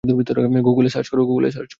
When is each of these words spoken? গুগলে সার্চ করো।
গুগলে 0.67 0.89
সার্চ 0.89 1.07
করো। 1.09 1.23